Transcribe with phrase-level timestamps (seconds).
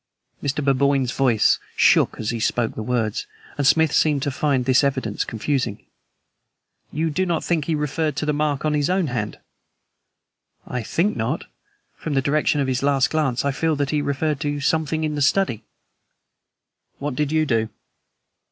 [0.41, 0.65] Mr.
[0.65, 5.23] Burboyne's voice shook as he spoke the words, and Smith seemed to find this evidence
[5.23, 5.85] confusing.
[6.91, 9.37] "You do not think he referred to the mark on his own hand?"
[10.65, 11.45] "I think not.
[11.97, 15.13] From the direction of his last glance, I feel sure he referred to something in
[15.13, 15.61] the study."
[16.97, 17.69] "What did you do?"